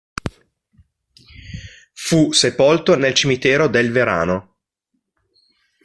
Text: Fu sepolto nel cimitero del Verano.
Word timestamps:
Fu 1.93 2.31
sepolto 2.31 2.95
nel 2.95 3.13
cimitero 3.13 3.67
del 3.67 3.91
Verano. 3.91 4.55